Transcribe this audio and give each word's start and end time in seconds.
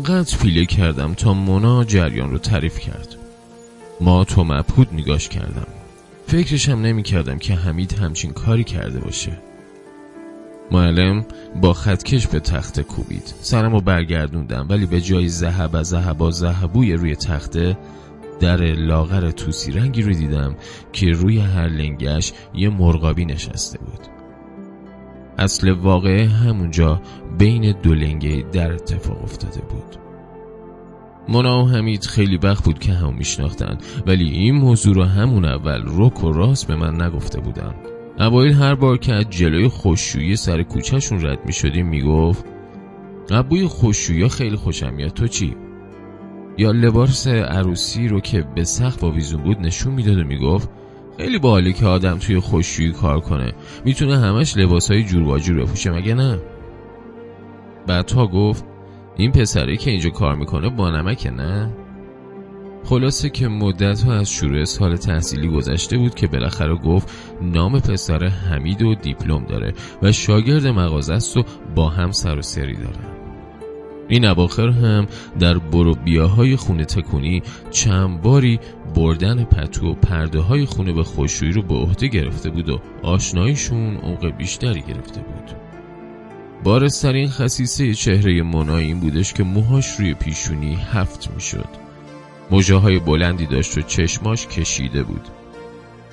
اونقدر 0.00 0.38
پیله 0.38 0.66
کردم 0.66 1.14
تا 1.14 1.34
مونا 1.34 1.84
جریان 1.84 2.30
رو 2.30 2.38
تعریف 2.38 2.78
کرد. 2.78 3.16
ما 4.00 4.24
تو 4.24 4.44
مبهود 4.44 4.88
نگاش 4.92 5.28
کردم. 5.28 5.66
فکرشم 6.26 6.72
نمی 6.72 7.02
کردم 7.02 7.38
که 7.38 7.54
حمید 7.54 7.92
همچین 7.92 8.32
کاری 8.32 8.64
کرده 8.64 9.00
باشه. 9.00 9.32
معلم 10.70 11.24
با 11.60 11.72
خطکش 11.72 12.26
به 12.26 12.40
تخته 12.40 12.82
کوبید. 12.82 13.34
سرم 13.40 13.72
رو 13.72 13.80
برگردوندم 13.80 14.66
ولی 14.70 14.86
به 14.86 15.00
جای 15.00 15.28
زهب 15.28 15.82
زهبا 15.82 16.30
زهبوی 16.30 16.92
روی 16.92 17.16
تخته 17.16 17.78
در 18.40 18.60
لاغر 18.60 19.30
توسی 19.30 19.72
رنگی 19.72 20.02
رو 20.02 20.12
دیدم 20.12 20.56
که 20.92 21.06
روی 21.06 21.38
هر 21.38 21.68
لنگش 21.68 22.32
یه 22.54 22.68
مرغابی 22.68 23.24
نشسته 23.24 23.78
بود. 23.78 24.19
اصل 25.40 25.70
واقعه 25.70 26.26
همونجا 26.26 27.00
بین 27.38 27.74
دو 27.82 27.94
لنگه 27.94 28.44
در 28.52 28.72
اتفاق 28.72 29.22
افتاده 29.22 29.60
بود 29.60 29.96
مونا 31.28 31.64
و 31.64 31.68
حمید 31.68 32.04
خیلی 32.04 32.36
وقت 32.36 32.64
بود 32.64 32.78
که 32.78 32.92
هم 32.92 33.14
میشناختن 33.14 33.78
ولی 34.06 34.30
این 34.30 34.54
موضوع 34.54 34.94
رو 34.94 35.04
همون 35.04 35.44
اول 35.44 35.82
رک 35.86 36.24
و 36.24 36.32
راست 36.32 36.66
به 36.66 36.76
من 36.76 37.02
نگفته 37.02 37.40
بودن 37.40 37.74
اوایل 38.18 38.52
هر 38.52 38.74
بار 38.74 38.98
که 38.98 39.14
از 39.14 39.30
جلوی 39.30 39.68
خوششویی 39.68 40.36
سر 40.36 40.62
کوچهشون 40.62 41.26
رد 41.26 41.46
می 41.46 41.52
شدیم 41.52 41.88
می 41.88 42.02
گفت 42.02 42.44
ابوی 43.30 43.66
خوششویی 43.66 44.28
خیلی 44.28 44.56
خوشم 44.56 44.94
میاد 44.94 45.10
تو 45.10 45.28
چی؟ 45.28 45.56
یا 46.58 46.70
لباس 46.70 47.26
عروسی 47.26 48.08
رو 48.08 48.20
که 48.20 48.44
به 48.54 48.64
سخت 48.64 49.04
ویزون 49.04 49.42
بود 49.42 49.60
نشون 49.60 49.94
می‌داد 49.94 50.18
و 50.18 50.24
می‌گفت 50.24 50.68
خیلی 51.18 51.38
باحاله 51.38 51.72
که 51.72 51.86
آدم 51.86 52.18
توی 52.18 52.38
خوششویی 52.38 52.92
کار 52.92 53.20
کنه. 53.20 53.52
می‌تونه 53.84 54.18
همش 54.18 54.56
لباسهای 54.56 55.04
جور 55.04 55.24
با 55.24 55.38
جور 55.38 55.62
بپوشه 55.62 55.90
مگه 55.90 56.14
نه؟ 56.14 56.38
بعدها 57.86 58.26
گفت 58.26 58.64
این 59.16 59.32
پسری 59.32 59.76
که 59.76 59.90
اینجا 59.90 60.10
کار 60.10 60.34
می‌کنه 60.34 60.68
با 60.68 60.90
نمکه 60.90 61.30
نه؟ 61.30 61.70
خلاصه 62.84 63.30
که 63.30 63.48
مدت 63.48 64.02
ها 64.02 64.14
از 64.14 64.30
شروع 64.30 64.64
سال 64.64 64.96
تحصیلی 64.96 65.48
گذشته 65.48 65.98
بود 65.98 66.14
که 66.14 66.26
بالاخره 66.26 66.74
گفت 66.74 67.12
نام 67.42 67.80
پسر 67.80 68.24
حمید 68.24 68.82
و 68.82 68.94
دیپلم 68.94 69.44
داره 69.44 69.72
و 70.02 70.12
شاگرد 70.12 70.66
مغازه 70.66 71.14
است 71.14 71.36
و 71.36 71.44
با 71.74 71.88
هم 71.88 72.12
سر 72.12 72.38
و 72.38 72.42
سری 72.42 72.74
داره. 72.74 73.20
این 74.08 74.24
اواخر 74.24 74.68
هم 74.68 75.06
در 75.38 75.58
برو 75.58 75.94
بیاهای 75.94 76.56
خونه 76.56 76.84
تکونی 76.84 77.42
چند 77.70 78.22
باری 78.22 78.60
بردن 78.94 79.44
پتو 79.44 79.90
و 79.90 79.94
پرده 79.94 80.40
های 80.40 80.64
خونه 80.64 80.92
به 80.92 81.04
خوشویی 81.04 81.52
رو 81.52 81.62
به 81.62 81.74
عهده 81.74 82.08
گرفته 82.08 82.50
بود 82.50 82.68
و 82.68 82.80
آشنایشون 83.02 83.96
عمق 83.96 84.36
بیشتری 84.36 84.80
گرفته 84.80 85.20
بود. 85.20 85.56
بارسترین 86.64 87.28
خصیصه 87.28 87.94
چهره 87.94 88.42
منای 88.42 88.84
این 88.84 89.00
بودش 89.00 89.32
که 89.32 89.42
موهاش 89.42 90.00
روی 90.00 90.14
پیشونی 90.14 90.74
هفت 90.92 91.30
می‌شد. 91.34 91.68
های 92.82 92.98
بلندی 92.98 93.46
داشت 93.46 93.78
و 93.78 93.82
چشماش 93.82 94.46
کشیده 94.46 95.02
بود. 95.02 95.28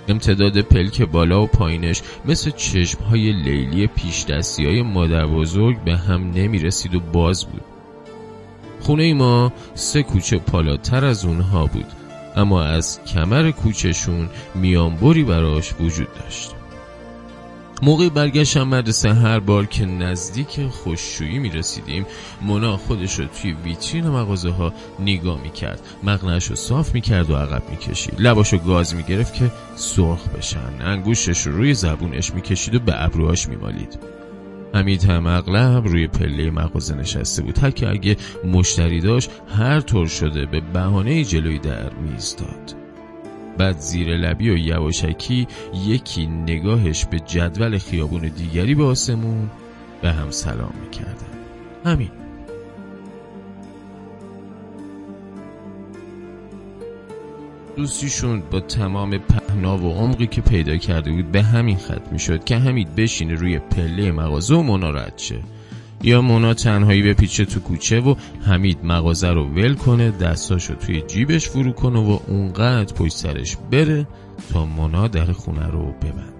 امتداد 0.07 0.61
پلک 0.61 1.01
بالا 1.01 1.43
و 1.43 1.47
پایینش 1.47 2.01
مثل 2.25 2.51
چشم 2.51 3.03
های 3.03 3.31
لیلی 3.31 3.87
پیش 3.87 4.25
دستی 4.25 4.65
های 4.65 4.81
مادر 4.81 5.25
بزرگ 5.25 5.83
به 5.83 5.97
هم 5.97 6.31
نمی 6.31 6.59
رسید 6.59 6.95
و 6.95 6.99
باز 6.99 7.45
بود. 7.45 7.61
خونه 8.79 9.13
ما 9.13 9.53
سه 9.73 10.03
کوچه 10.03 10.37
پالاتر 10.37 11.05
از 11.05 11.25
اونها 11.25 11.65
بود. 11.65 12.06
اما 12.37 12.63
از 12.63 12.99
کمر 13.03 13.51
کوچشون 13.51 14.29
میانبری 14.55 15.23
براش 15.23 15.73
وجود 15.79 16.07
داشت. 16.19 16.51
موقع 17.81 18.09
برگشتم 18.09 18.63
مدرسه 18.63 19.13
هر 19.13 19.39
بار 19.39 19.65
که 19.65 19.85
نزدیک 19.85 20.67
خوششویی 20.67 21.39
می 21.39 21.49
رسیدیم 21.49 22.05
مونا 22.41 22.77
خودش 22.77 23.19
رو 23.19 23.25
توی 23.25 23.51
ویترین 23.51 24.09
مغازه 24.09 24.49
ها 24.49 24.73
نگاه 24.99 25.41
می 25.41 25.49
کرد 25.49 25.81
مغنش 26.03 26.45
رو 26.45 26.55
صاف 26.55 26.93
می 26.93 27.01
کرد 27.01 27.29
و 27.29 27.35
عقب 27.35 27.69
می 27.69 27.77
کشید 27.77 28.21
لباش 28.21 28.53
رو 28.53 28.59
گاز 28.59 28.95
می 28.95 29.03
گرفت 29.03 29.33
که 29.33 29.51
سرخ 29.75 30.27
بشن. 30.27 30.81
انگوشش 30.81 31.47
رو 31.47 31.57
روی 31.57 31.73
زبونش 31.73 32.33
می 32.33 32.41
کشید 32.41 32.75
و 32.75 32.79
به 32.79 33.03
ابروهاش 33.03 33.47
می 33.47 33.55
مالید 33.55 34.16
حمید 34.77 35.03
هم 35.03 35.27
اغلب 35.27 35.87
روی 35.87 36.07
پله 36.07 36.51
مغازه 36.51 36.95
نشسته 36.95 37.43
بود. 37.43 37.59
حتی 37.59 37.85
اگه 37.85 38.17
مشتری 38.45 39.01
داشت 39.01 39.29
هر 39.57 39.81
طور 39.81 40.07
شده 40.07 40.45
به 40.45 40.61
بهانه 40.73 41.23
جلوی 41.23 41.59
در 41.59 41.93
میستاد 41.93 42.75
بعد 43.57 43.77
زیر 43.79 44.17
لبی 44.17 44.49
و 44.49 44.57
یواشکی 44.57 45.47
یکی 45.87 46.27
نگاهش 46.27 47.05
به 47.05 47.19
جدول 47.19 47.77
خیابون 47.77 48.21
دیگری 48.21 48.75
به 48.75 48.83
آسمون 48.83 49.49
به 50.01 50.11
هم 50.11 50.31
سلام 50.31 50.73
می‌کردن. 50.83 51.37
همین. 51.85 52.11
دوستیشون 57.75 58.43
با 58.51 58.59
تمام 58.59 59.17
پهنا 59.57 59.77
و 59.77 59.93
عمقی 59.93 60.27
که 60.27 60.41
پیدا 60.41 60.77
کرده 60.77 61.11
بود 61.11 61.31
به 61.31 61.43
همین 61.43 61.77
ختم 61.77 62.11
می‌شد 62.11 62.43
که 62.43 62.57
حمید 62.57 62.95
بشینه 62.95 63.33
روی 63.33 63.59
پله 63.59 64.11
مغازه 64.11 64.55
و 64.55 64.61
مونا 64.61 64.89
رد 64.89 65.17
شه. 65.17 65.39
یا 66.03 66.21
مونا 66.21 66.53
تنهایی 66.53 67.01
به 67.01 67.13
پیچه 67.13 67.45
تو 67.45 67.59
کوچه 67.59 67.99
و 67.99 68.15
حمید 68.41 68.77
مغازه 68.83 69.31
رو 69.31 69.45
ول 69.45 69.73
کنه 69.73 70.11
دستاشو 70.11 70.75
توی 70.75 71.01
جیبش 71.01 71.49
فرو 71.49 71.71
کنه 71.71 71.99
و 71.99 72.19
اونقدر 72.27 72.93
پشت 72.93 73.17
سرش 73.17 73.57
بره 73.71 74.07
تا 74.53 74.65
مونا 74.65 75.07
در 75.07 75.31
خونه 75.31 75.67
رو 75.67 75.85
ببنده. 75.85 76.36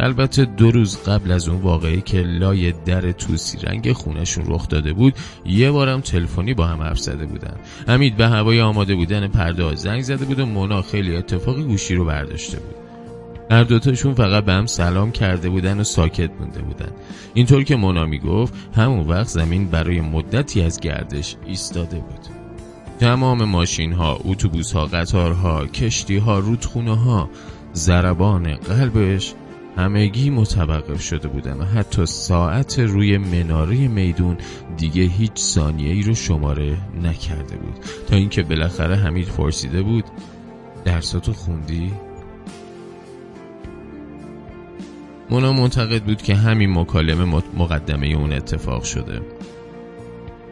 البته 0.00 0.44
دو 0.44 0.70
روز 0.70 1.02
قبل 1.02 1.32
از 1.32 1.48
اون 1.48 1.60
واقعی 1.60 2.00
که 2.00 2.22
لای 2.22 2.72
در 2.72 3.12
توسی 3.12 3.58
رنگ 3.58 3.92
خونشون 3.92 4.44
رخ 4.46 4.68
داده 4.68 4.92
بود 4.92 5.14
یه 5.46 5.70
بارم 5.70 6.00
تلفنی 6.00 6.54
با 6.54 6.66
هم 6.66 6.82
حرف 6.82 6.98
زده 6.98 7.26
بودن. 7.26 7.56
حمید 7.88 8.16
به 8.16 8.28
هوای 8.28 8.60
آماده 8.60 8.94
بودن 8.94 9.28
پرده 9.28 9.74
زنگ 9.74 10.02
زده 10.02 10.24
بود 10.24 10.40
و 10.40 10.46
مونا 10.46 10.82
خیلی 10.82 11.16
اتفاقی 11.16 11.62
گوشی 11.62 11.94
رو 11.94 12.04
برداشته 12.04 12.58
بود. 12.58 12.74
هر 13.50 13.64
دوتاشون 13.64 14.14
فقط 14.14 14.44
به 14.44 14.52
هم 14.52 14.66
سلام 14.66 15.12
کرده 15.12 15.48
بودن 15.48 15.80
و 15.80 15.84
ساکت 15.84 16.30
مونده 16.40 16.62
بودن. 16.62 16.90
اینطور 17.34 17.64
که 17.64 17.76
مونا 17.76 18.06
می‌گفت 18.06 18.54
همون 18.74 19.08
وقت 19.08 19.28
زمین 19.28 19.68
برای 19.68 20.00
مدتی 20.00 20.62
از 20.62 20.80
گردش 20.80 21.36
ایستاده 21.46 21.96
بود. 21.96 22.20
تمام 23.00 23.44
ماشین 23.44 23.92
ها، 23.92 24.20
اتوبوس 24.24 24.72
ها، 24.72 24.86
قطارها، 24.86 25.66
کشتی 25.66 26.16
ها، 26.16 26.38
رودخونه 26.38 26.96
ها، 26.96 27.30
زربان 27.72 28.54
قلبش 28.54 29.34
همگی 29.76 30.30
متوقف 30.30 31.02
شده 31.02 31.28
بودن 31.28 31.60
و 31.60 31.64
حتی 31.64 32.06
ساعت 32.06 32.78
روی 32.78 33.18
مناره 33.18 33.88
میدون 33.88 34.36
دیگه 34.76 35.02
هیچ 35.02 35.36
ثانیه 35.36 35.92
ای 35.92 36.02
رو 36.02 36.14
شماره 36.14 36.78
نکرده 37.02 37.56
بود. 37.56 37.74
تا 38.08 38.16
اینکه 38.16 38.42
بالاخره 38.42 38.96
حمید 38.96 39.28
پرسیده 39.28 39.82
بود 39.82 40.04
درساتو 40.84 41.32
خوندی؟ 41.32 41.92
مونا 45.30 45.52
معتقد 45.52 46.02
بود 46.02 46.22
که 46.22 46.34
همین 46.34 46.78
مکالمه 46.78 47.42
مقدمه 47.56 48.06
اون 48.06 48.32
اتفاق 48.32 48.82
شده. 48.82 49.20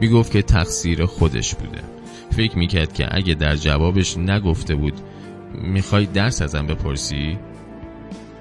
می‌گفت 0.00 0.32
که 0.32 0.42
تقصیر 0.42 1.04
خودش 1.06 1.54
بوده. 1.54 1.82
فکر 2.30 2.58
می‌کرد 2.58 2.92
که 2.92 3.08
اگه 3.10 3.34
در 3.34 3.56
جوابش 3.56 4.18
نگفته 4.18 4.74
بود 4.74 4.94
می‌خوای 5.54 6.06
درس 6.06 6.42
ازم 6.42 6.66
بپرسی؟ 6.66 7.38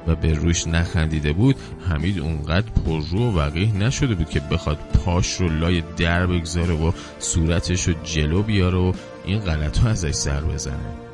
و 0.07 0.15
به 0.15 0.33
روش 0.33 0.67
نخندیده 0.67 1.33
بود 1.33 1.55
حمید 1.89 2.19
اونقدر 2.19 2.67
پررو 2.85 3.31
و 3.31 3.37
وقیه 3.37 3.77
نشده 3.77 4.15
بود 4.15 4.29
که 4.29 4.39
بخواد 4.39 4.77
پاش 4.77 5.33
رو 5.33 5.49
لای 5.49 5.83
در 5.97 6.27
بگذاره 6.27 6.73
و 6.73 6.91
صورتش 7.19 7.87
رو 7.87 7.93
جلو 8.03 8.43
بیاره 8.43 8.77
و 8.77 8.93
این 9.25 9.39
غلط 9.39 9.77
ها 9.77 9.89
ازش 9.89 10.11
سر 10.11 10.41
بزنه. 10.41 11.07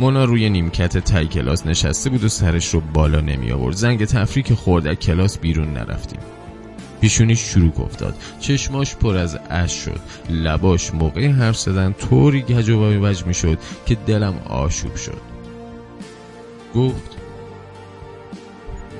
مونا 0.00 0.24
روی 0.24 0.50
نیمکت 0.50 0.98
تای 0.98 1.26
کلاس 1.26 1.66
نشسته 1.66 2.10
بود 2.10 2.24
و 2.24 2.28
سرش 2.28 2.74
رو 2.74 2.80
بالا 2.80 3.20
نمی 3.20 3.52
آورد. 3.52 3.76
زنگ 3.76 4.04
تفریک 4.04 4.52
خورد 4.52 4.86
از 4.86 4.96
کلاس 4.96 5.38
بیرون 5.38 5.72
نرفتیم. 5.72 6.20
پیشونیش 7.00 7.40
شروع 7.40 7.80
افتاد 7.80 8.14
چشماش 8.40 8.96
پر 8.96 9.16
از 9.16 9.38
اش 9.50 9.72
شد. 9.72 10.00
لباش 10.30 10.94
موقع 10.94 11.28
حرف 11.28 11.58
زدن 11.58 11.92
طوری 11.92 12.42
گج 12.42 12.68
و 12.68 13.04
وج 13.04 13.26
می 13.26 13.34
شد 13.34 13.58
که 13.86 13.94
دلم 13.94 14.34
آشوب 14.38 14.96
شد. 14.96 15.37
گفت 16.74 17.16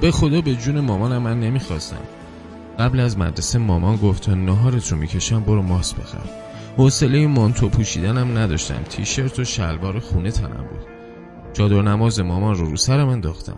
به 0.01 0.11
خدا 0.11 0.41
به 0.41 0.55
جون 0.55 0.81
مامانم 0.81 1.23
من 1.23 1.41
نمی‌خواستم. 1.41 2.01
قبل 2.79 3.01
از 3.01 3.19
مدرسه 3.19 3.59
مامان 3.59 3.97
گفت 3.97 4.23
تا 4.23 4.35
نهارت 4.35 4.93
رو 4.93 4.99
می‌کشم 4.99 5.41
برو 5.41 5.63
ماس 5.63 5.95
بخر. 5.95 6.29
حوصله 6.77 7.27
مانتو 7.27 7.69
پوشیدنم 7.69 8.39
نداشتم. 8.39 8.83
تیشرت 8.89 9.39
و 9.39 9.45
شلوار 9.45 9.99
خونه 9.99 10.31
تنم 10.31 10.67
بود. 10.71 10.87
چادر 11.53 11.83
نماز 11.83 12.21
مامان 12.21 12.55
رو 12.55 12.71
رو 12.71 12.77
سرم 12.77 13.09
انداختم. 13.09 13.57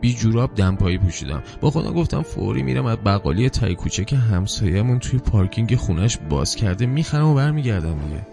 بی 0.00 0.14
جوراب 0.14 0.54
دمپایی 0.54 0.98
پوشیدم. 0.98 1.42
با 1.60 1.70
خدا 1.70 1.92
گفتم 1.92 2.22
فوری 2.22 2.62
میرم 2.62 2.86
از 2.86 2.98
بقالی 3.04 3.50
تای 3.50 3.74
کوچه 3.74 4.04
که 4.04 4.16
همسایه‌مون 4.16 4.98
توی 4.98 5.18
پارکینگ 5.18 5.76
خونش 5.76 6.18
باز 6.30 6.56
کرده 6.56 6.86
می‌خرم 6.86 7.26
و 7.26 7.34
برمیگردم 7.34 7.94
دیگه. 8.04 8.26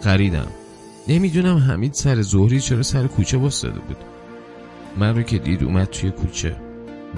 خریدم. 0.00 0.46
نمی‌دونم 1.08 1.56
حمید 1.56 1.92
سر 1.92 2.22
ظهری 2.22 2.60
چرا 2.60 2.82
سر 2.82 3.06
کوچه 3.06 3.38
باستاده 3.38 3.80
بود. 3.80 3.96
من 4.96 5.16
رو 5.16 5.22
که 5.22 5.38
دید 5.38 5.64
اومد 5.64 5.90
توی 5.90 6.10
کوچه. 6.10 6.56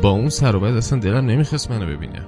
با 0.02 0.10
اون 0.10 0.28
سر 0.28 0.56
و 0.56 0.64
اصلا 0.64 0.98
دلم 0.98 1.26
نمی‌خواست 1.26 1.70
منو 1.70 1.86
ببینه. 1.86 2.22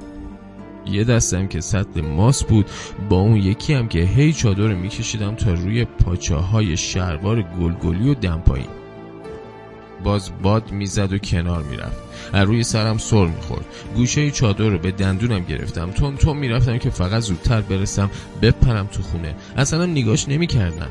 یه 0.87 1.05
دستم 1.05 1.47
که 1.47 1.61
سطل 1.61 2.01
ماس 2.01 2.45
بود 2.45 2.67
با 3.09 3.17
اون 3.17 3.37
یکی 3.37 3.75
هم 3.75 3.89
که 3.89 3.99
هی 3.99 4.33
چادر 4.33 4.75
میکشیدم 4.75 5.35
تا 5.35 5.55
روی 5.55 5.85
پاچه 5.85 6.35
های 6.37 6.77
شلوار 6.77 7.43
گلگلی 7.43 8.11
و 8.11 8.15
باز 10.05 10.31
باد 10.43 10.73
می‌زد 10.73 11.13
و 11.13 11.19
کنار 11.19 11.63
می‌رفت. 11.63 12.03
از 12.33 12.47
روی 12.47 12.63
سرم 12.63 12.99
سر 12.99 13.27
می‌خورد. 13.27 13.65
گوشه 13.97 14.31
چادر 14.31 14.69
رو 14.69 14.79
به 14.79 14.91
دندونم 14.91 15.45
گرفتم. 15.45 15.91
تون 15.91 16.17
تون 16.17 16.37
می‌رفتم 16.37 16.79
که 16.79 16.91
فقط 16.91 17.23
زودتر 17.23 17.61
برسم 17.61 18.11
بپرم 18.43 18.87
تو 18.87 19.03
خونه. 19.03 19.35
اصلا 19.57 19.87
نگاش 19.87 20.29
نمی‌کردم. 20.29 20.89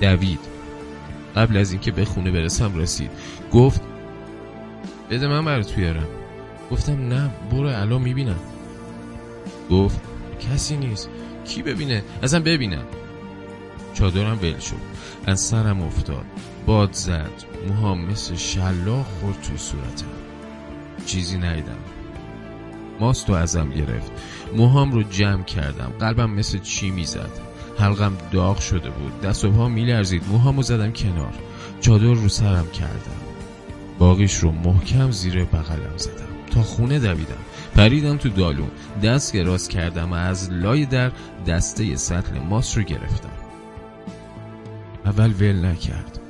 دوید. 0.00 0.38
قبل 1.36 1.56
از 1.56 1.72
اینکه 1.72 1.90
به 1.90 2.04
خونه 2.04 2.30
برسم 2.30 2.78
رسید. 2.78 3.10
گفت 3.52 3.80
بده 5.10 5.28
من 5.28 5.44
برات 5.44 5.74
بیارم. 5.74 6.08
گفتم 6.70 7.08
نه 7.08 7.30
برو 7.50 7.68
الان 7.68 8.02
می‌بینم. 8.02 8.40
گفت 9.70 10.00
کسی 10.52 10.76
نیست. 10.76 11.08
کی 11.44 11.62
ببینه؟ 11.62 12.02
اصلا 12.22 12.40
ببینم 12.40 12.84
چادرم 13.94 14.38
ول 14.42 14.58
شد. 14.58 14.76
از 15.26 15.40
سرم 15.40 15.82
افتاد. 15.82 16.24
باد 16.66 16.92
زد. 16.92 17.30
موهام 17.68 18.04
مثل 18.04 18.34
شلاق 18.34 19.06
خورد 19.20 19.40
توی 19.42 19.58
صورتم. 19.58 20.06
چیزی 21.06 21.36
نیدم 21.36 21.78
ماستو 23.00 23.32
ازم 23.32 23.70
گرفت. 23.70 24.12
موهام 24.56 24.92
رو 24.92 25.02
جمع 25.02 25.42
کردم. 25.42 25.92
قلبم 26.00 26.30
مثل 26.30 26.58
چی 26.58 26.90
می‌زد 26.90 27.49
حلقم 27.80 28.12
داغ 28.32 28.60
شده 28.60 28.90
بود. 28.90 29.20
دست 29.20 29.44
و 29.44 29.50
پا 29.50 29.68
میلرزید. 29.68 30.22
موهامو 30.28 30.62
زدم 30.62 30.92
کنار. 30.92 31.34
چادر 31.80 32.04
رو 32.04 32.28
سرم 32.28 32.70
کردم. 32.70 33.20
باقیش 33.98 34.36
رو 34.36 34.52
محکم 34.52 35.10
زیر 35.10 35.44
بغلم 35.44 35.96
زدم. 35.96 36.26
تا 36.50 36.62
خونه 36.62 36.98
دویدم. 36.98 37.34
پریدم 37.74 38.16
تو 38.16 38.28
دالون. 38.28 38.70
دست 39.02 39.36
راست 39.36 39.70
کردم 39.70 40.12
و 40.12 40.14
از 40.14 40.50
لای 40.50 40.86
در 40.86 41.12
دسته 41.46 41.96
سطل 41.96 42.38
ماست 42.38 42.76
رو 42.76 42.82
گرفتم. 42.82 43.28
اول 45.04 45.32
ول 45.40 45.64
نکرد. 45.64 46.20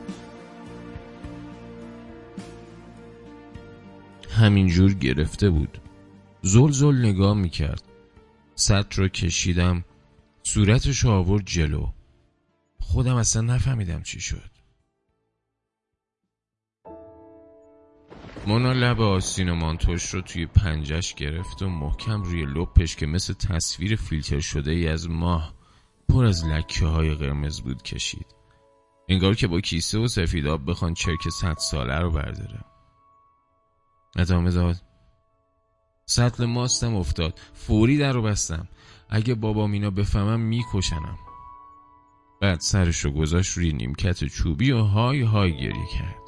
همینجور 4.41 4.94
گرفته 4.94 5.50
بود. 5.50 5.79
زل 6.43 6.70
زل 6.70 7.06
نگاه 7.06 7.35
می‌کرد. 7.35 7.82
سطل 8.55 9.03
رو 9.03 9.08
کشیدم. 9.08 9.85
صورتش 10.42 11.06
آورد 11.06 11.44
جلو. 11.46 11.92
خودم 12.81 13.16
اصلا 13.16 13.42
نفهمیدم 13.42 14.02
چی 14.02 14.20
شد. 14.20 14.50
مونا 18.46 18.72
لب 18.72 19.00
آستین 19.00 19.48
و 19.48 19.54
مانتوش 19.54 20.14
رو 20.14 20.20
توی 20.20 20.46
پنجش 20.46 21.14
گرفت 21.14 21.62
و 21.62 21.69
محکم 21.69 22.22
روی 22.22 22.44
لپش 22.44 22.96
که 22.96 23.06
مثل 23.06 23.34
تصویر 23.34 23.96
فیلتر 23.96 24.40
شده 24.40 24.70
ای 24.70 24.88
از 24.88 25.10
ماه 25.10 25.54
پر 26.08 26.25
از 26.25 26.44
لکه 26.44 26.86
های 26.86 27.14
قرمز 27.14 27.60
بود 27.60 27.82
کشید. 27.82 28.26
انگار 29.08 29.34
که 29.34 29.46
با 29.46 29.60
کیسه 29.60 29.98
و 29.98 30.08
سفیداب 30.08 30.70
بخوان 30.70 30.94
چرک 30.94 31.28
صد 31.40 31.56
ساله 31.58 31.98
رو 31.98 32.10
برداره 32.10 32.64
ادامه 34.16 34.50
داد 34.50 34.76
سطل 36.06 36.44
ماستم 36.44 36.94
افتاد. 36.94 37.38
فوری 37.54 37.98
در 37.98 38.12
رو 38.12 38.22
بستم. 38.22 38.69
اگه 39.10 39.34
بابا 39.34 39.66
مینا 39.66 39.90
بفهمم 39.90 40.40
میکشنم. 40.40 41.18
بعد 42.40 42.60
سرش 42.60 42.98
رو 42.98 43.10
گذاشت 43.10 43.58
روی 43.58 43.72
نیمکت 43.72 44.24
چوبی 44.24 44.70
و 44.70 44.78
های 44.78 45.22
های 45.22 45.52
گریه 45.52 45.86
کرد. 45.92 46.22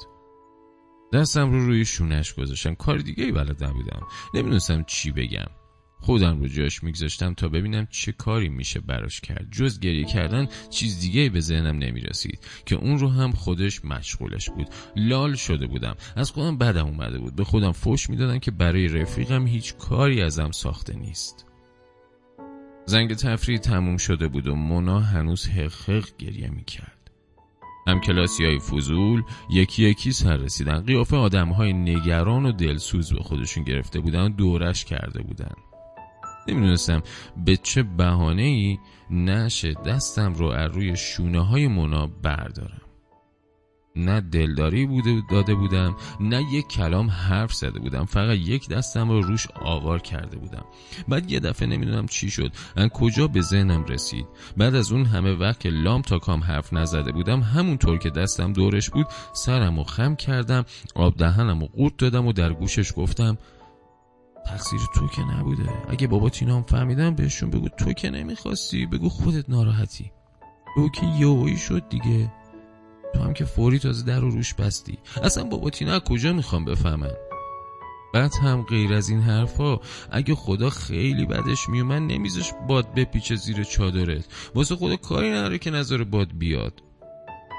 دستم 1.13 1.51
رو 1.51 1.65
روی 1.65 1.85
شونش 1.85 2.33
گذاشتم. 2.33 2.75
کار 2.75 2.97
دیگه 2.97 3.23
ای 3.23 3.31
بلد 3.31 3.63
نبودم. 3.63 4.07
نمی‌دونستم 4.33 4.83
چی 4.83 5.11
بگم. 5.11 5.47
خودم 5.99 6.39
رو 6.39 6.47
جاش 6.47 6.83
میگذاشتم 6.83 7.33
تا 7.33 7.49
ببینم 7.49 7.85
چه 7.85 8.11
کاری 8.11 8.49
میشه 8.49 8.79
براش 8.79 9.21
کرد. 9.21 9.47
جز 9.51 9.79
گریه 9.79 10.05
کردن 10.05 10.47
چیز 10.69 10.99
دیگه 10.99 11.29
به 11.29 11.39
ذهنم 11.39 11.77
نمی‌رسید 11.77 12.39
که 12.65 12.75
اون 12.75 12.99
رو 12.99 13.09
هم 13.09 13.31
خودش 13.31 13.85
مشغولش 13.85 14.49
بود. 14.49 14.67
لال 14.95 15.35
شده 15.35 15.67
بودم. 15.67 15.95
از 16.15 16.31
خودم 16.31 16.57
بدم 16.57 16.85
اومده 16.85 17.19
بود. 17.19 17.35
به 17.35 17.43
خودم 17.43 17.71
فوش 17.71 18.09
می‌دادم 18.09 18.39
که 18.39 18.51
برای 18.51 18.87
رفیقم 18.87 19.47
هیچ 19.47 19.75
کاری 19.75 20.21
ازم 20.21 20.51
ساخته 20.51 20.97
نیست. 20.97 21.45
زنگ 22.85 23.13
تفریح 23.13 23.57
تموم 23.57 23.97
شده 23.97 24.27
بود 24.27 24.47
و 24.47 24.55
مونا 24.55 24.99
هنوز 24.99 25.47
حقق 25.47 26.05
گریه 26.17 26.49
می‌کرد. 26.49 27.11
هم 27.87 28.01
کلاسی 28.01 28.45
های 28.45 28.59
فضول 28.59 29.23
یکی 29.49 29.83
یکی 29.83 30.11
سر 30.11 30.37
رسیدن. 30.37 30.81
قیافه 30.81 31.17
آدم 31.17 31.49
های 31.49 31.73
نگران 31.73 32.45
و 32.45 32.51
دلسوز 32.51 33.13
به 33.13 33.23
خودشون 33.23 33.63
گرفته 33.63 33.99
بودن 33.99 34.21
و 34.21 34.29
دورش 34.29 34.85
کرده 34.85 35.21
بودن. 35.21 35.53
نمی‌دونستم 36.47 37.03
به 37.45 37.57
چه 37.57 37.83
بهانه 37.83 38.41
ای 38.41 38.79
نشه 39.09 39.73
دستم 39.73 40.33
رو 40.33 40.47
از 40.47 40.71
روی 40.71 40.95
شونه 40.95 41.45
های 41.45 41.67
مونا 41.67 42.07
بردارم. 42.07 42.82
نه 43.95 44.21
دلداری 44.21 44.85
بوده 44.85 45.21
داده 45.31 45.55
بودم 45.55 45.95
نه 46.19 46.43
یک 46.51 46.67
کلام 46.67 47.09
حرف 47.09 47.53
زده 47.53 47.79
بودم. 47.79 48.05
فقط 48.05 48.37
یک 48.37 48.69
دستم 48.69 49.09
رو 49.09 49.21
روش 49.21 49.47
آوار 49.61 49.99
کرده 49.99 50.37
بودم. 50.37 50.65
بعد 51.07 51.31
یه 51.31 51.39
دفعه 51.39 51.67
نمی‌دونم 51.67 52.07
چی 52.07 52.29
شد. 52.29 52.51
ان 52.77 52.89
کجا 52.89 53.27
به 53.27 53.41
ذهنم 53.41 53.85
رسید؟ 53.85 54.25
بعد 54.57 54.75
از 54.75 54.91
اون 54.91 55.05
همه 55.05 55.33
وقت 55.33 55.59
که 55.59 55.69
لام 55.69 56.01
تا 56.01 56.19
کام 56.19 56.39
حرف 56.39 56.73
نزده 56.73 57.11
بودم 57.11 57.41
همونطور 57.41 57.97
که 57.97 58.09
دستم 58.09 58.53
دورش 58.53 58.89
بود 58.89 59.07
سرم 59.33 59.79
و 59.79 59.83
خم 59.83 60.15
کردم 60.15 60.65
آب 60.95 61.17
دهنم 61.17 61.63
و 61.63 61.67
قورت 61.67 61.97
دادم 61.97 62.27
و 62.27 62.33
در 62.33 62.53
گوشش 62.53 62.93
گفتم 62.95 63.37
تقصیر 64.45 64.79
تو 64.95 65.07
که 65.07 65.21
نبوده. 65.21 65.69
اگه 65.89 66.07
بابا 66.07 66.29
تینا 66.29 66.55
هم 66.55 66.63
فهمیدم 66.63 67.15
بهشون 67.15 67.49
بگو 67.49 67.69
تو 67.69 67.93
که 67.93 68.09
نمی‌خواستی؟ 68.09 68.85
بگو 68.85 69.09
خودت 69.09 69.49
ناراحتی. 69.49 70.11
بگو 70.77 70.89
که 70.89 71.05
یهویی 71.05 71.57
شد 71.57 71.89
دیگه. 71.89 72.31
تو 73.13 73.23
هم 73.23 73.33
که 73.33 73.45
فوری 73.45 73.79
تازه 73.79 74.05
در 74.05 74.19
رو 74.19 74.29
روش 74.29 74.53
بستی. 74.53 74.97
اصلا 75.23 75.43
بابا 75.43 75.69
تینا 75.69 75.99
کجا 75.99 76.33
می‌خوام 76.33 76.65
بفهمن؟ 76.65 77.11
بعد 78.13 78.31
هم 78.43 78.61
غیر 78.61 78.93
از 78.93 79.09
این 79.09 79.21
حرفا 79.21 79.79
اگه 80.11 80.35
خدا 80.35 80.69
خیلی 80.69 81.25
بدش 81.25 81.69
میومد 81.69 82.01
نمیزش 82.01 82.51
باد 82.67 82.93
بپیچه 82.93 83.35
زیر 83.35 83.63
چادرت. 83.63 84.25
واسه 84.55 84.75
خدا 84.75 84.95
کاری 84.95 85.31
نداره 85.31 85.57
که 85.57 85.71
نظر 85.71 86.03
باد 86.03 86.27
بیاد. 86.37 86.73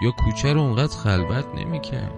یا 0.02 0.10
کوچه 0.10 0.52
رو 0.52 0.60
اونقدر 0.60 0.96
خلوت 0.96 1.46
نمی‌کرد. 1.56 2.14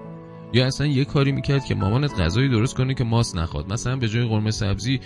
یا 0.53 0.67
اصلا 0.67 0.87
یه 0.87 1.05
کاری 1.05 1.33
می‌کرد 1.33 1.65
که 1.65 1.75
مامانت 1.75 2.21
غذایی 2.21 2.49
درست 2.49 2.77
کنه 2.77 2.95
که 2.95 3.05
ماست 3.05 3.37
نخواد. 3.37 3.73
مثلا 3.73 3.97
به 3.97 4.09
جای 4.09 4.29
قرمه 4.29 4.51
سبزی 4.51 5.01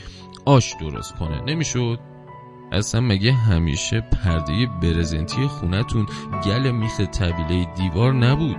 آش 0.44 0.74
درست 0.80 1.14
کنه. 1.14 1.40
نمی‌شد؟ 1.40 1.98
اصلا 2.72 3.00
مگه 3.00 3.32
همیشه 3.32 4.00
پرده 4.00 4.66
برزنتی 4.82 5.46
خونتون 5.46 6.06
گل 6.46 6.70
میخ 6.70 7.00
طبیله 7.00 7.66
دیوار 7.76 8.14
نبود؟ 8.14 8.56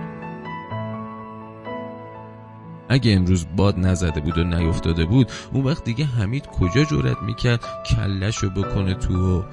اگه 2.88 3.12
امروز 3.12 3.46
باد 3.56 3.78
نزده 3.78 4.20
بود 4.20 4.38
و 4.38 4.44
نیفتاده 4.44 5.04
بود 5.04 5.32
اون 5.52 5.64
وقت 5.64 5.84
دیگه 5.84 6.04
حمید 6.04 6.46
کجا 6.46 6.84
جرت 6.84 7.22
می‌کرد 7.22 7.64
کلشو 7.84 8.50
بکنه 8.50 8.94
تو 8.94 9.44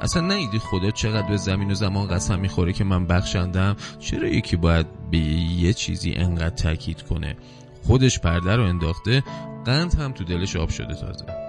اصلا 0.00 0.36
نیدی 0.36 0.58
خدا 0.58 0.90
چقدر 0.90 1.28
به 1.28 1.36
زمین 1.36 1.70
و 1.70 1.74
زمان 1.74 2.08
قسم 2.08 2.38
می‌خوره 2.38 2.72
که 2.72 2.84
من 2.84 3.06
بخشندم؟ 3.06 3.76
چرا 3.98 4.28
یکی 4.28 4.56
باید 4.56 4.86
به 5.10 5.18
یه 5.18 5.72
چیزی 5.72 6.12
انقدر 6.12 6.54
تاکید 6.54 7.02
کنه؟ 7.02 7.36
خودش 7.86 8.20
پرده 8.20 8.56
رو 8.56 8.62
انداخته 8.62 9.22
قند 9.64 9.94
هم 9.94 10.12
تو 10.12 10.24
دلش 10.24 10.56
آب 10.56 10.68
شده 10.68 10.94
تازه. 10.94 11.47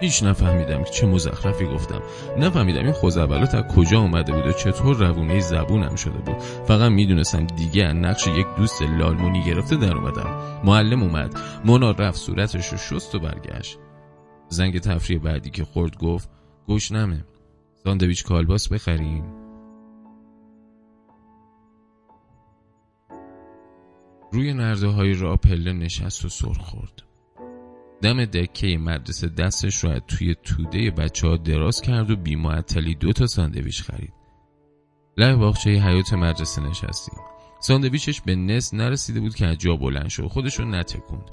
هیچ 0.00 0.22
نفهمیدم 0.22 0.84
که 0.84 0.90
چه 0.90 1.06
مزخرفی 1.06 1.66
گفتم. 1.66 2.02
نفهمیدم 2.38 2.84
این 2.84 2.92
خوزعبلات 2.92 3.54
از 3.54 3.64
کجا 3.64 4.00
اومده 4.00 4.32
بود 4.32 4.46
و 4.46 4.52
چطور 4.52 4.96
روونه 4.96 5.40
زبونم 5.40 5.94
شده 5.96 6.18
بود. 6.18 6.38
فقط 6.38 6.90
می‌دونستم 6.92 7.46
دیگه 7.46 7.92
نقش 7.92 8.26
یک 8.26 8.46
دوست 8.56 8.82
لالمونی 8.82 9.44
گرفته 9.44 9.76
در 9.76 9.94
اومدم. 9.96 10.60
معلم 10.64 11.02
اومد. 11.02 11.38
مونا 11.64 11.90
رفت 11.90 12.18
صورتش 12.18 12.68
رو 12.68 12.78
شست 12.78 13.14
و 13.14 13.18
برگشت. 13.18 13.78
زنگ 14.48 14.78
تفریح 14.78 15.18
بعدی 15.18 15.50
که 15.50 15.64
خورد 15.64 15.98
گفت 15.98 16.30
گوش 16.66 16.92
نمه. 16.92 17.24
ساندویچ 17.84 18.24
کالباس 18.24 18.68
بخریم. 18.68 19.24
روی 24.32 24.54
نرده 24.54 24.86
های 24.86 25.14
را 25.14 25.36
پله 25.36 25.72
نشست 25.72 26.24
و 26.24 26.28
سر 26.28 26.52
خورد. 26.52 27.02
دم 28.02 28.24
دکه 28.24 28.78
مدرسه 28.78 29.28
دستش 29.28 29.84
رو 29.84 29.98
توی 29.98 30.34
توده 30.34 30.90
بچه 30.90 31.28
ها 31.28 31.36
دراز 31.36 31.80
کرد 31.80 32.10
و 32.10 32.16
بیمعطلی 32.16 32.94
دو 32.94 33.12
تا 33.12 33.26
ساندویچ 33.26 33.82
خرید. 33.82 34.12
لح 35.16 35.34
باخچه 35.34 35.70
حیات 35.70 36.12
مدرسه 36.12 36.62
نشستیم. 36.62 37.18
ساندویچش 37.60 38.20
به 38.20 38.34
نصف 38.34 38.74
نرسیده 38.74 39.20
بود 39.20 39.34
که 39.34 39.46
از 39.46 39.58
جا 39.58 39.76
بلند 39.76 40.08
شد 40.08 40.26
خودش 40.26 40.58
رو 40.60 40.64
نتکوند. 40.64 41.30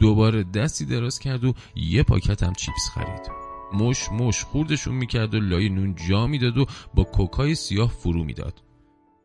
دوباره 0.00 0.44
دستی 0.44 0.84
دراز 0.84 1.18
کرد 1.18 1.44
و 1.44 1.54
یه 1.76 2.02
پاکت 2.02 2.42
هم 2.42 2.52
چیپس 2.52 2.90
خرید. 2.94 3.30
مش 3.74 4.12
مش 4.12 4.44
خوردشون 4.44 4.94
می‌کرد 4.94 5.34
و 5.34 5.40
لای 5.40 5.68
نون 5.68 5.94
جا 6.08 6.26
می‌داد 6.26 6.58
و 6.58 6.66
با 6.94 7.04
کوکای 7.04 7.54
سیاه 7.54 7.88
فرو 7.88 8.24
می‌داد. 8.24 8.62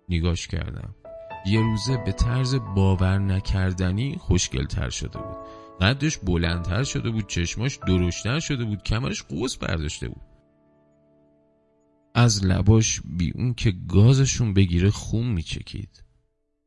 نگاش 0.10 0.48
کردم. 0.48 0.96
یه 1.48 1.60
روزه 1.62 1.98
به 1.98 2.12
طرز 2.12 2.56
باور 2.75 3.17
نکردنی 3.17 4.15
خوشگلتر 4.20 4.89
شده 4.89 5.20
بود. 5.20 5.38
قدش 5.81 6.17
بلندتر 6.17 6.84
شده 6.84 7.10
بود 7.10 7.27
چشماش 7.27 7.79
درشتر 7.88 8.39
شده 8.39 8.65
بود 8.65 8.84
کمرش 8.84 9.24
قوس 9.24 9.57
برداشته 9.57 10.07
بود. 10.07 10.22
از 12.15 12.46
لباش 12.46 13.01
بی 13.05 13.31
اون 13.36 13.53
که 13.53 13.74
گازشون 13.88 14.53
بگیره 14.53 14.89
خون 14.89 15.25
میچکید. 15.27 16.03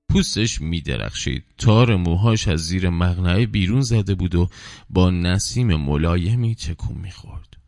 پوستش 0.09 0.61
میدرخشید. 0.61 1.45
تار 1.59 1.97
موهاش 1.97 2.49
از 2.49 2.61
زیر 2.61 2.89
مغنعه 2.89 3.47
بیرون 3.47 3.81
زده 3.81 4.15
بود 4.15 4.35
و 4.35 4.49
با 4.91 5.11
نسیم 5.11 5.75
ملایمی 5.77 6.55
تکون 6.55 6.99
می‌خورد. 6.99 7.60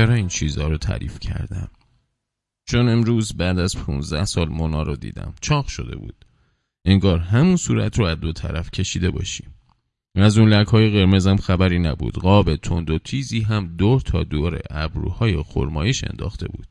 چرا 0.00 0.14
این 0.14 0.28
چیزها 0.28 0.68
رو 0.68 0.76
تعریف 0.76 1.18
کردم؟ 1.18 1.68
چون 2.64 2.88
امروز 2.88 3.32
بعد 3.32 3.58
از 3.58 3.76
15 3.76 4.24
سال 4.24 4.48
مونا 4.48 4.82
رو 4.82 4.96
دیدم. 4.96 5.34
چاق 5.40 5.66
شده 5.66 5.96
بود. 5.96 6.24
انگار 6.84 7.18
همون 7.18 7.56
صورت 7.56 7.98
رو 7.98 8.04
از 8.04 8.20
دو 8.20 8.32
طرف 8.32 8.70
کشیده 8.70 9.10
باشیم 9.10 9.54
از 10.14 10.38
اون 10.38 10.48
لکهای 10.48 10.90
قرمزم 10.90 11.36
خبری 11.36 11.78
نبود. 11.78 12.18
قاب 12.18 12.56
تند 12.56 12.90
و 12.90 12.98
تیزی 12.98 13.40
هم 13.40 13.76
دور 13.76 14.00
تا 14.00 14.24
دور 14.24 14.60
ابروهای 14.70 15.42
خرمایش 15.42 16.04
انداخته 16.04 16.48
بود. 16.48 16.66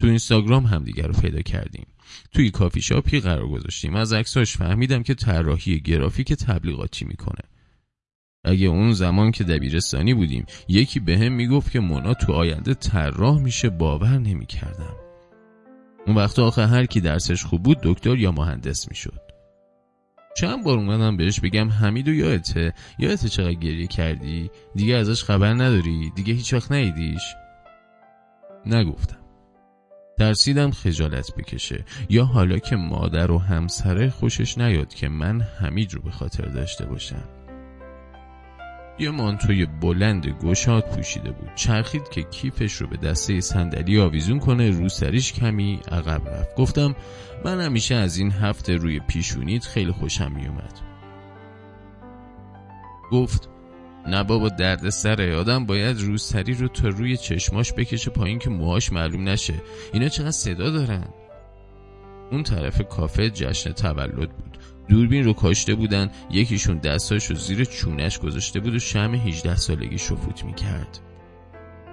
تو 0.00 0.06
اینستاگرام 0.06 0.66
هم 0.66 0.84
دیگر 0.84 1.06
رو 1.06 1.14
پیدا 1.20 1.42
کردیم. 1.42 1.86
توی 2.34 2.50
کافی 2.50 2.80
شاپی 2.80 3.20
قرار 3.20 3.48
گذاشتیم. 3.48 3.96
از 3.96 4.12
عکساش 4.12 4.56
فهمیدم 4.56 5.02
که 5.02 5.14
طراحی 5.14 5.80
گرافیک 5.80 6.32
تبلیغاتی 6.32 7.04
می‌کنه. 7.04 7.51
اگه 8.44 8.66
اون 8.66 8.92
زمان 8.92 9.30
که 9.30 9.44
دبیرستانی 9.44 10.14
بودیم 10.14 10.46
یکی 10.68 11.00
به 11.00 11.18
هم 11.18 11.32
می‌گفت 11.32 11.72
که 11.72 11.80
مونا 11.80 12.14
تو 12.14 12.32
آینده 12.32 12.74
طراح 12.74 13.38
میشه 13.38 13.70
باور 13.70 14.18
نمی‌کردم. 14.18 14.96
اون 16.06 16.16
وقت 16.16 16.38
آخه 16.38 16.66
هر 16.66 16.86
کی 16.86 17.00
درسش 17.00 17.44
خوب 17.44 17.62
بود 17.62 17.78
دکتر 17.82 18.16
یا 18.16 18.32
مهندس 18.32 18.88
می‌شد. 18.88 19.20
چند 20.36 20.64
بار 20.64 20.78
اومدم 20.78 21.16
بهش 21.16 21.40
بگم 21.40 21.70
حمید 21.70 22.08
و 22.08 22.14
یادته؟ 22.14 22.72
یادته 22.98 23.28
چقدر 23.28 23.52
گریه 23.52 23.86
کردی؟ 23.86 24.50
دیگه 24.74 24.94
ازش 24.94 25.24
خبر 25.24 25.52
نداری؟ 25.54 26.12
دیگه 26.16 26.34
هیچ 26.34 26.54
وقت 26.54 26.72
نیدیش؟ 26.72 27.22
نگفتم. 28.66 29.16
ترسیدم 30.18 30.70
خجالت 30.70 31.34
بکشه. 31.36 31.84
یا 32.08 32.24
حالا 32.24 32.58
که 32.58 32.76
مادر 32.76 33.30
و 33.30 33.38
همسره 33.38 34.10
خوشش 34.10 34.58
نیاد 34.58 34.94
که 34.94 35.08
من 35.08 35.40
حمید 35.40 35.94
رو 35.94 36.02
به 36.02 36.10
خاطر 36.10 36.44
داشته 36.44 36.86
باشم. 36.86 37.41
یه 38.98 39.10
مانتوی 39.10 39.66
بلند 39.66 40.26
گشاد 40.26 40.84
پوشیده 40.84 41.30
بود. 41.30 41.54
چرخید 41.54 42.08
که 42.08 42.22
کیفش 42.22 42.72
رو 42.72 42.86
به 42.86 42.96
دسته 42.96 43.40
صندلی 43.40 44.00
آویزون 44.00 44.38
کنه. 44.38 44.70
رو 44.70 44.88
سریش 44.88 45.32
کمی 45.32 45.80
عقب 45.92 46.28
رفت. 46.28 46.54
گفتم 46.56 46.96
من 47.44 47.60
همیشه 47.60 47.94
از 47.94 48.16
این 48.16 48.30
هفته 48.30 48.76
روی 48.76 49.00
پیشونیت 49.00 49.64
خیلی 49.64 49.92
خوشم 49.92 50.32
میومد. 50.32 50.78
گفت 53.10 53.48
نه 54.06 54.22
بابا 54.24 54.48
درد 54.48 54.90
سره 54.90 55.36
آدم 55.36 55.66
باید 55.66 56.00
روسری 56.00 56.54
رو 56.54 56.68
تا 56.68 56.88
روی 56.88 57.16
چشماش 57.16 57.72
بکشه 57.72 58.10
پایین 58.10 58.38
که 58.38 58.50
موهاش 58.50 58.92
معلوم 58.92 59.28
نشه. 59.28 59.54
اینا 59.92 60.08
چقدر 60.08 60.30
صدا 60.30 60.70
دارن؟ 60.70 61.08
اون 62.30 62.42
طرف 62.42 62.82
کافه 62.88 63.30
جشن 63.30 63.72
تولد 63.72 64.30
بود. 64.30 64.58
دوربین 64.92 65.24
رو 65.24 65.32
کاشته 65.32 65.74
بودن 65.74 66.10
یکیشون 66.30 66.78
دستاش 66.78 67.26
رو 67.26 67.36
زیر 67.36 67.64
چونش 67.64 68.18
گذاشته 68.18 68.60
بود 68.60 68.74
و 68.74 68.78
شم 68.78 69.14
18 69.14 69.56
سالگی 69.56 69.98
شفوت 69.98 70.44
می‌کرد. 70.44 71.00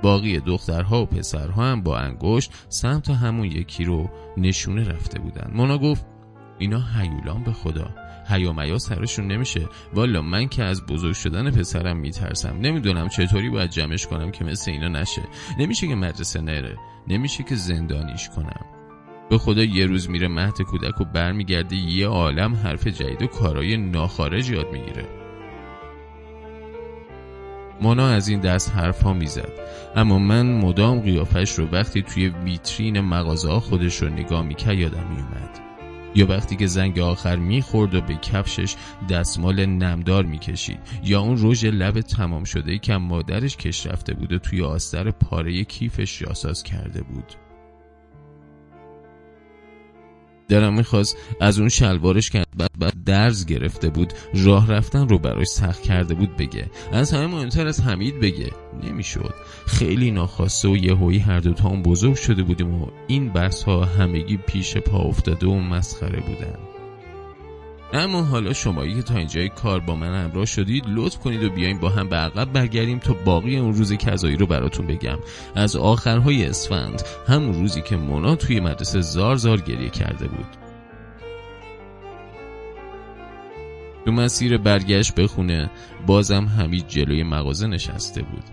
باقی 0.01 0.39
دخترها 0.39 1.01
و 1.01 1.05
پسرها 1.05 1.65
هم 1.71 1.81
با 1.81 1.97
انگشت 1.97 2.51
سمت 2.69 3.09
همون 3.09 3.45
یکی 3.45 3.83
رو 3.83 4.09
نشونه 4.37 4.83
رفته 4.83 5.19
بودن. 5.19 5.51
مونا 5.53 5.77
گفت 5.77 6.05
اینا 6.57 6.79
حیولان 6.79 7.43
به 7.43 7.51
خدا. 7.51 7.89
حیامیا 8.29 8.77
سرشون 8.77 9.27
نمیشه. 9.27 9.67
والا 9.93 10.21
من 10.21 10.47
که 10.47 10.63
از 10.63 10.85
بزرگ 10.85 11.15
شدن 11.15 11.51
پسرم 11.51 11.97
میترسم. 11.97 12.57
نمی‌دونم 12.61 13.09
چطوری 13.09 13.49
باید 13.49 13.69
جمعش 13.69 14.07
کنم 14.07 14.31
که 14.31 14.43
مثل 14.43 14.71
اینا 14.71 14.87
نشه. 14.87 15.23
نمیشه 15.59 15.87
که 15.87 15.95
مدرسه 15.95 16.41
نره. 16.41 16.77
نمیشه 17.07 17.43
که 17.43 17.55
زندانیش 17.55 18.29
کنم. 18.29 18.78
به 19.29 19.37
خدا 19.37 19.63
یه 19.63 19.85
روز 19.85 20.09
میره 20.09 20.27
مهد 20.27 20.61
کودک 20.61 21.01
و 21.01 21.05
برمیگرده 21.05 21.75
یه 21.75 22.07
عالم 22.07 22.55
حرف 22.55 22.87
جدید 22.87 23.21
و 23.21 23.27
کارای 23.27 23.77
ناخارج 23.77 24.49
یاد 24.49 24.71
می‌گیره. 24.71 25.05
مونا 27.81 28.07
از 28.07 28.27
این 28.27 28.39
دست 28.39 28.71
حرف 28.71 29.01
ها 29.01 29.13
می‌زد. 29.13 29.51
اما 29.95 30.19
من 30.19 30.45
مدام 30.45 30.99
قیافش 30.99 31.51
رو 31.59 31.67
وقتی 31.71 32.01
توی 32.01 32.27
ویترین 32.29 32.99
مغازه 32.99 33.49
خودش 33.49 34.01
رو 34.01 34.09
نگاه 34.09 34.41
می‌کرد 34.41 34.77
یادم 34.77 35.07
میومد 35.09 35.59
یا 36.15 36.27
وقتی 36.27 36.55
که 36.55 36.67
زنگ 36.67 36.99
آخر 36.99 37.35
می‌خورد 37.35 37.95
و 37.95 38.01
به 38.01 38.15
کفشش 38.15 38.75
دستمال 39.09 39.65
نمدار 39.65 40.25
می‌کشید 40.25 40.79
یا 41.03 41.21
اون 41.21 41.37
رژ 41.41 41.65
لب 41.65 42.01
تمام 42.01 42.43
شده 42.43 42.77
که 42.77 42.97
مادرش 42.97 43.57
کش 43.57 43.87
رفته 43.87 44.13
بود 44.13 44.33
و 44.33 44.39
توی 44.39 44.61
آستر 44.61 45.11
پاره 45.11 45.63
کیفش 45.63 46.19
جاساز 46.19 46.63
کرده 46.63 47.01
بود. 47.01 47.48
درم 50.49 50.73
می‌خواست 50.73 51.17
از 51.41 51.59
اون 51.59 51.69
شلوارش 51.69 52.29
که 52.29 52.43
بعد, 52.57 52.69
بعد 52.79 52.93
درز 53.05 53.45
گرفته 53.45 53.89
بود 53.89 54.13
راه 54.33 54.71
رفتن 54.71 55.07
رو 55.07 55.19
براش 55.19 55.47
سخت 55.47 55.83
کرده 55.83 56.13
بود 56.13 56.37
بگه. 56.37 56.65
از 56.91 57.13
همه 57.13 57.27
مهمتر 57.27 57.67
از 57.67 57.81
حمید 57.81 58.19
بگه. 58.19 58.51
نمی‌شد. 58.83 59.33
خیلی 59.67 60.11
ناخواسته 60.11 60.67
و 60.67 60.77
یهویی 60.77 61.19
هر 61.19 61.39
دوتا 61.39 61.69
هم 61.69 61.83
بزرگ 61.83 62.15
شده 62.15 62.43
بودیم 62.43 62.81
و 62.81 62.87
این 63.07 63.29
بحث 63.29 63.63
ها 63.63 63.85
همگی 63.85 64.37
پیش 64.37 64.77
پا 64.77 64.97
افتاده 64.97 65.47
و 65.47 65.59
مسخره 65.59 66.19
بودن. 66.19 66.68
اما 67.93 68.21
حالا 68.21 68.53
شمایی 68.53 68.95
که 68.95 69.01
تا 69.01 69.15
اینجای 69.15 69.49
کار 69.49 69.79
با 69.79 69.95
من 69.95 70.23
همراه 70.23 70.45
شدید 70.45 70.83
لطف 70.87 71.19
کنید 71.19 71.43
و 71.43 71.49
بیایم 71.49 71.79
با 71.79 71.89
هم 71.89 72.09
به 72.09 72.15
عقب 72.15 72.53
برگردیم 72.53 72.99
تا 72.99 73.13
باقی 73.13 73.57
اون 73.57 73.73
روز 73.73 73.93
کذایی 73.93 74.35
رو 74.37 74.45
براتون 74.45 74.87
بگم. 74.87 75.17
از 75.55 75.75
آخرهای 75.75 76.45
اسفند 76.45 77.01
همون 77.27 77.53
روزی 77.53 77.81
که 77.81 77.97
مونا 77.97 78.35
توی 78.35 78.59
مدرسه 78.59 79.01
زار 79.01 79.35
زار 79.35 79.61
گریه 79.61 79.89
کرده 79.89 80.27
بود. 80.27 80.47
تو 84.05 84.11
مسیر 84.11 84.57
برگشت 84.57 85.15
بخونه 85.15 85.69
بازم 86.07 86.45
حمید 86.45 86.87
جلوی 86.87 87.23
مغازه 87.23 87.67
نشسته 87.67 88.21
بود. 88.21 88.43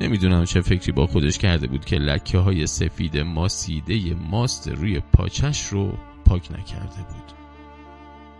نمی‌دونم 0.00 0.44
چه 0.44 0.60
فکری 0.60 0.92
با 0.92 1.06
خودش 1.06 1.38
کرده 1.38 1.66
بود 1.66 1.84
که 1.84 1.96
لکه 1.96 2.38
های 2.38 2.66
سفید 2.66 3.18
ماسیده 3.18 4.14
ماست 4.14 4.68
روی 4.68 5.00
پاچش 5.12 5.66
رو 5.66 5.92
پاک 6.24 6.52
نکرده 6.52 7.02
بود. 7.08 7.39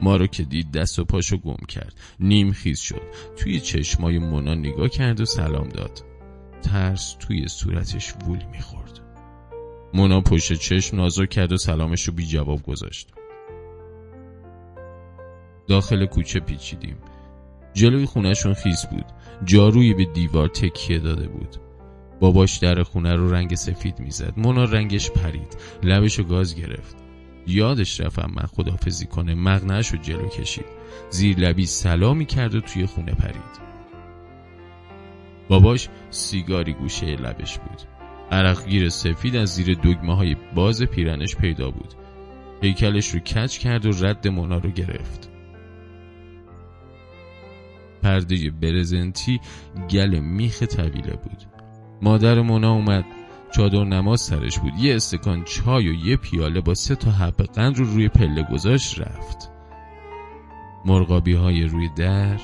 ما 0.02 0.16
رو 0.16 0.26
که 0.26 0.42
دید 0.42 0.72
دست 0.72 0.98
و 0.98 1.04
پاشو 1.04 1.36
گم 1.36 1.66
کرد. 1.68 1.94
نیم 2.20 2.52
خیز 2.52 2.78
شد. 2.78 3.02
توی 3.36 3.60
چشمای 3.60 4.18
مونا 4.18 4.54
نگاه 4.54 4.88
کرد 4.88 5.20
و 5.20 5.24
سلام 5.24 5.68
داد. 5.68 6.04
ترس 6.62 7.16
توی 7.20 7.48
صورتش 7.48 8.14
وول 8.26 8.38
می‌خورد. 8.52 9.00
مونا 9.94 10.20
پشت 10.20 10.52
چشم 10.52 10.96
نازو 10.96 11.26
کرد 11.26 11.52
و 11.52 11.56
سلامش 11.56 12.02
رو 12.02 12.14
بی 12.14 12.26
جواب 12.26 12.62
گذاشت. 12.62 13.08
داخل 15.68 16.06
کوچه 16.06 16.40
پیچیدیم. 16.40 16.96
جلوی 17.74 18.06
خونهشون 18.06 18.54
خیس 18.54 18.86
بود. 18.86 19.04
جارویی 19.44 19.94
به 19.94 20.04
دیوار 20.04 20.48
تکیه 20.48 20.98
داده 20.98 21.28
بود. 21.28 21.56
باباش 22.20 22.58
در 22.58 22.82
خونه 22.82 23.14
رو 23.14 23.32
رنگ 23.34 23.54
سفید 23.54 24.00
می‌زد. 24.00 24.34
مونا 24.36 24.64
رنگش 24.64 25.10
پرید. 25.10 25.56
لبشو 25.82 26.22
گاز 26.22 26.54
گرفت. 26.54 26.96
یادش 27.50 28.00
رفتم 28.00 28.30
من 28.36 28.46
خدافزی 28.46 29.06
کنه 29.06 29.34
مغنش 29.34 29.88
رو 29.88 29.98
جلو 29.98 30.28
کشید. 30.28 30.64
زیر 31.10 31.38
لبی 31.38 31.66
سلامی 31.66 32.26
کرد 32.26 32.54
و 32.54 32.60
توی 32.60 32.86
خونه 32.86 33.12
پرید. 33.12 33.70
باباش 35.48 35.88
سیگاری 36.10 36.72
گوشه 36.72 37.06
لبش 37.06 37.58
بود. 37.58 37.82
عرقگیر 38.30 38.88
سفید 38.88 39.36
از 39.36 39.48
زیر 39.48 39.74
دگمه 39.74 40.16
های 40.16 40.36
باز 40.54 40.82
پیرنش 40.82 41.36
پیدا 41.36 41.70
بود. 41.70 41.94
هیکلش 42.62 43.08
رو 43.08 43.20
کچ 43.20 43.58
کرد 43.58 43.86
و 43.86 44.06
رد 44.06 44.28
مونا 44.28 44.58
رو 44.58 44.70
گرفت. 44.70 45.30
پرده 48.02 48.50
برزنتی 48.50 49.40
گل 49.90 50.18
میخ 50.18 50.62
طویله 50.62 51.16
بود. 51.16 51.42
مادر 52.02 52.40
مونا 52.40 52.72
اومد 52.72 53.04
چادر 53.50 53.84
نماز 53.84 54.20
سرش 54.20 54.58
بود. 54.58 54.72
یه 54.78 54.96
استکان 54.96 55.44
چای 55.44 55.88
و 55.88 55.92
یه 55.92 56.16
پیاله 56.16 56.60
با 56.60 56.74
سه 56.74 56.94
تا 56.94 57.10
حب 57.10 57.42
قند 57.42 57.78
رو 57.78 57.84
روی 57.84 58.08
پله 58.08 58.42
گذاشت 58.52 59.00
رفت. 59.00 59.50
مرغابی 60.84 61.32
های 61.32 61.62
روی 61.62 61.88
در 61.96 62.40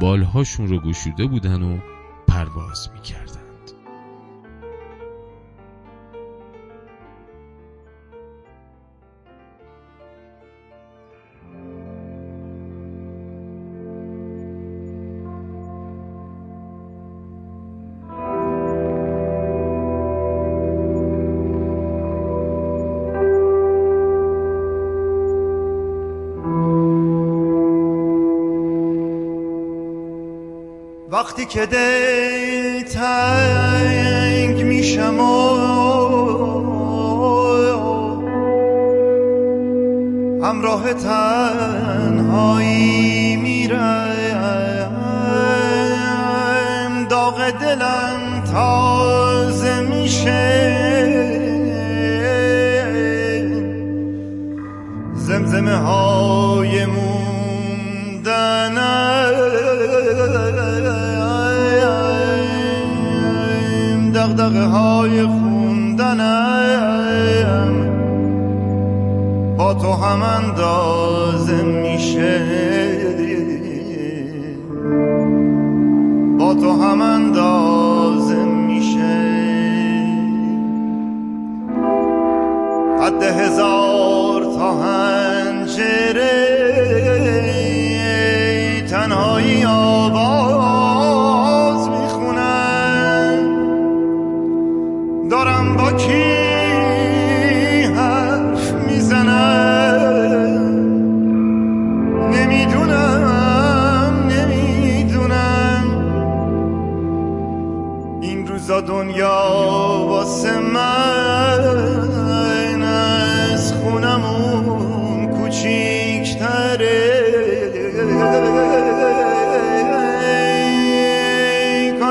بالهاشون 0.00 0.66
رو 0.66 0.80
گشوده 0.80 1.26
بودن 1.26 1.62
و 1.62 1.78
پرواز 2.28 2.90
می‌کردن. 2.94 3.43
وقتی 31.44 31.58
که 31.58 31.66
دل 31.66 32.82
تنگ 32.82 34.62
میشم 34.62 35.20
و 35.20 35.24
همراه 40.44 40.92
تنهایی 40.94 42.36
میرم. 43.36 44.14
داغ 47.10 47.50
دلم 47.50 48.42
تازه 48.52 49.80
میشه. 49.80 50.74
زمزمه 55.14 55.76
های 55.76 56.13
تو 69.84 69.92
هم 69.92 70.22
اندازه 70.22 71.62
میشه. 71.62 72.40
با 76.38 76.54
تو 76.54 76.70
هم 76.82 77.02
اندازه 77.02 78.44
میشه. 78.44 79.24
حد 83.00 83.22
هزار 83.22 83.93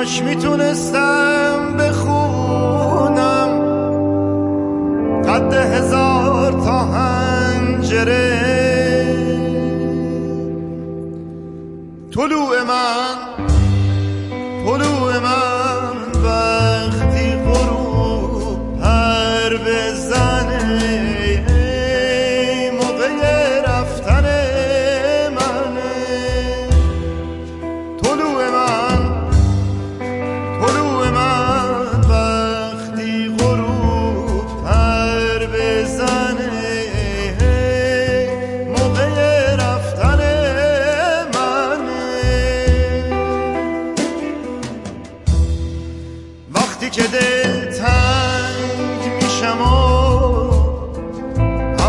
کاش 0.04 0.22
می‌تونستم 0.22 1.33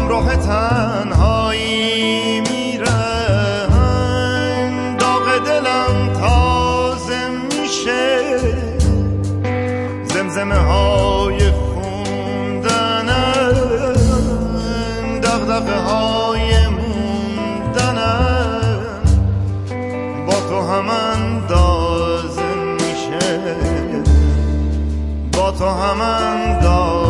همراه 0.04 0.36
تنهایی 0.36 2.40
میرن. 2.40 3.68
داغ 4.96 5.38
دلم 5.46 6.12
تازه 6.20 7.28
میشه. 7.28 8.38
زمزمه 10.04 10.54
های 10.54 11.50
خوندنم 11.50 13.14
دقدقه 15.22 15.80
های 15.80 16.68
موندنم. 16.68 18.60
با 20.26 20.40
تو 20.48 20.60
هم 20.60 20.88
اندازه 20.88 22.54
میشه. 22.54 23.56
با 25.32 25.50
تو 25.50 25.68
هم 25.68 26.00
اندازه 26.00 27.03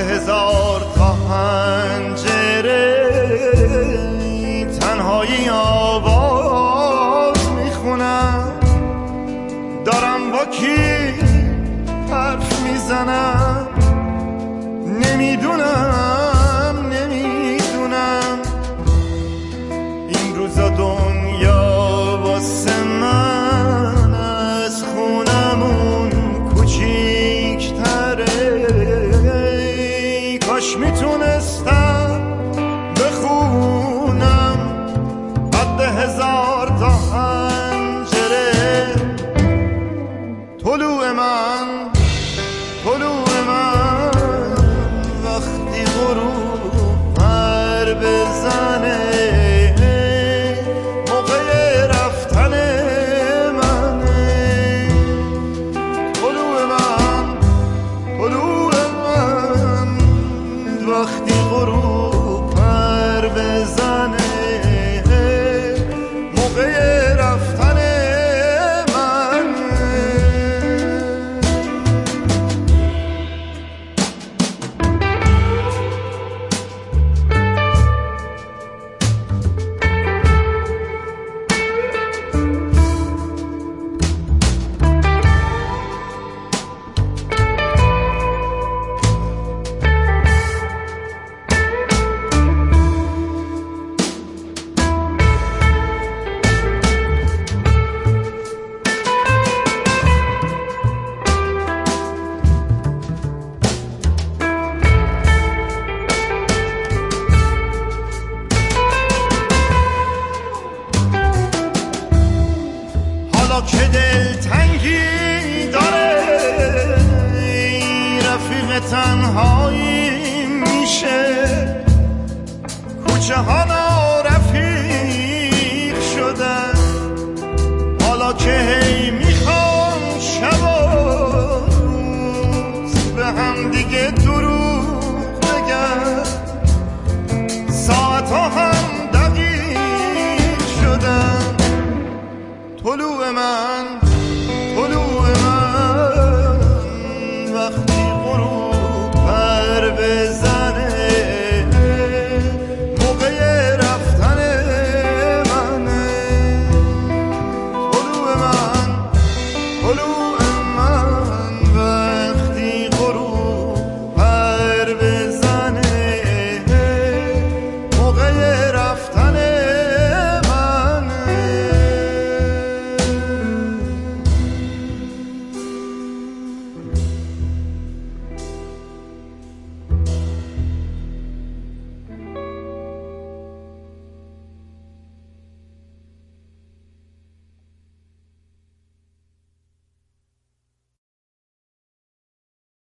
هزار 0.00 0.80
تا 0.96 1.12
هنجره 1.12 1.99